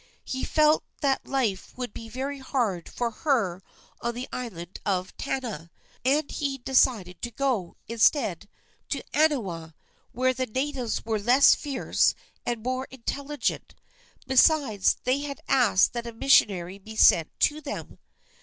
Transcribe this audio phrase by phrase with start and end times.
[0.25, 3.61] He felt that life would be very hard for her
[4.01, 5.69] on the island of Tanna,
[6.03, 8.49] and he decided to go, instead,
[8.89, 9.75] to Aniwa,
[10.11, 12.15] where the natives were less fierce
[12.47, 13.75] and more intelligent.
[14.25, 17.99] Besides, they had asked that a missionary be sent to them.